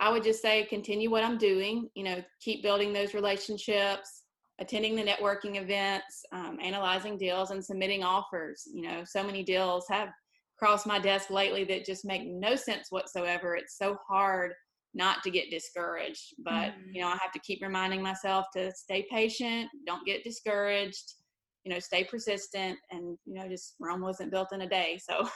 I 0.00 0.10
would 0.10 0.22
just 0.22 0.40
say 0.40 0.64
continue 0.64 1.10
what 1.10 1.24
I'm 1.24 1.38
doing. 1.38 1.90
You 1.94 2.04
know, 2.04 2.22
keep 2.40 2.62
building 2.62 2.92
those 2.92 3.14
relationships, 3.14 4.22
attending 4.60 4.94
the 4.94 5.02
networking 5.02 5.60
events, 5.60 6.24
um, 6.32 6.58
analyzing 6.62 7.18
deals, 7.18 7.50
and 7.50 7.64
submitting 7.64 8.04
offers. 8.04 8.62
You 8.72 8.82
know, 8.82 9.02
so 9.04 9.24
many 9.24 9.42
deals 9.42 9.86
have 9.90 10.10
crossed 10.56 10.86
my 10.86 10.98
desk 10.98 11.30
lately 11.30 11.64
that 11.64 11.84
just 11.84 12.04
make 12.04 12.26
no 12.26 12.56
sense 12.56 12.90
whatsoever. 12.90 13.56
It's 13.56 13.76
so 13.76 13.96
hard 14.06 14.52
not 14.94 15.22
to 15.22 15.30
get 15.30 15.50
discouraged, 15.50 16.34
but 16.38 16.72
mm-hmm. 16.72 16.94
you 16.94 17.02
know, 17.02 17.08
I 17.08 17.18
have 17.20 17.32
to 17.32 17.40
keep 17.40 17.60
reminding 17.62 18.02
myself 18.02 18.46
to 18.56 18.72
stay 18.74 19.06
patient, 19.10 19.68
don't 19.86 20.06
get 20.06 20.24
discouraged 20.24 21.14
you 21.68 21.74
know 21.74 21.80
stay 21.80 22.04
persistent 22.04 22.78
and 22.90 23.18
you 23.26 23.34
know 23.34 23.46
just 23.46 23.74
rome 23.78 24.00
wasn't 24.00 24.30
built 24.30 24.48
in 24.52 24.62
a 24.62 24.68
day 24.68 24.98
so. 25.02 25.28